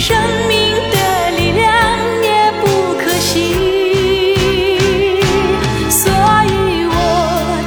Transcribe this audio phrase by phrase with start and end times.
[0.00, 0.16] 生
[0.48, 1.68] 命的力量
[2.22, 4.34] 也不可惜。
[5.90, 6.10] 所
[6.46, 6.94] 以我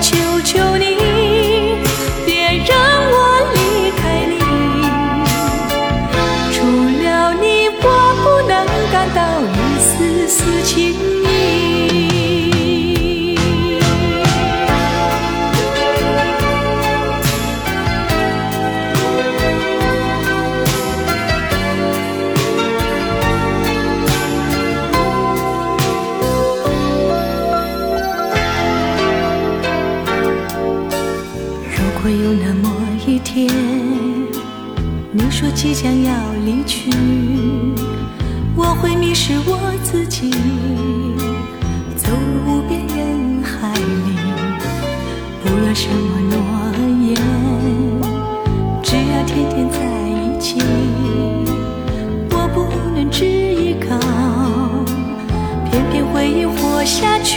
[0.02, 0.84] 求求你，
[2.26, 2.72] 别让
[3.14, 3.16] 我
[3.54, 3.58] 离
[4.02, 4.34] 开你。
[6.52, 6.58] 除
[7.04, 7.08] 了
[7.40, 7.86] 你，我
[8.24, 8.52] 不能
[8.92, 9.20] 感到
[9.54, 10.74] 一丝丝情
[32.06, 32.70] 如果有那么
[33.08, 33.48] 一天，
[35.14, 36.92] 你说即将要离去，
[38.58, 40.30] 我会迷失我自己，
[41.96, 44.18] 走入无边人海里，
[45.46, 46.36] 不要什么诺
[47.08, 47.16] 言，
[48.84, 50.60] 只要天天在一起。
[52.32, 53.98] 我不能只依靠，
[55.72, 57.33] 偏偏回忆活下去。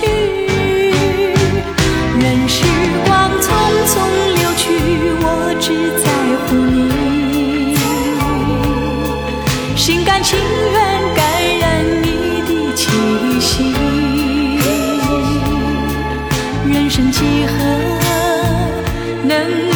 [13.57, 13.87] 情。
[16.69, 17.55] 人生几何
[19.25, 19.76] 能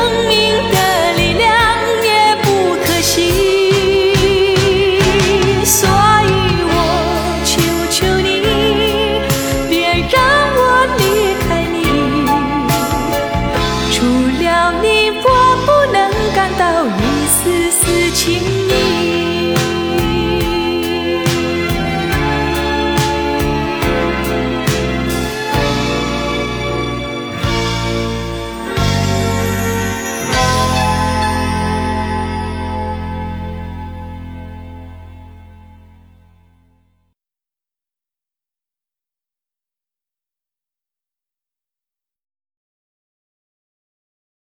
[18.23, 18.60] 情。